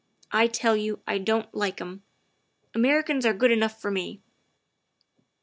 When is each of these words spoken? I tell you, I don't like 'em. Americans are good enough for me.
I 0.31 0.47
tell 0.47 0.75
you, 0.75 0.99
I 1.05 1.19
don't 1.19 1.53
like 1.53 1.79
'em. 1.79 2.01
Americans 2.73 3.23
are 3.23 3.35
good 3.35 3.51
enough 3.51 3.79
for 3.79 3.91
me. 3.91 4.19